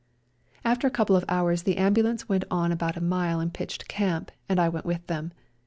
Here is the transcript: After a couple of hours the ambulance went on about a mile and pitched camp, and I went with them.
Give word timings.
After 0.65 0.87
a 0.87 0.89
couple 0.89 1.15
of 1.15 1.23
hours 1.29 1.61
the 1.61 1.77
ambulance 1.77 2.27
went 2.27 2.43
on 2.49 2.71
about 2.71 2.97
a 2.97 3.01
mile 3.01 3.39
and 3.39 3.53
pitched 3.53 3.87
camp, 3.87 4.31
and 4.49 4.59
I 4.59 4.67
went 4.67 4.87
with 4.87 5.05
them. 5.05 5.31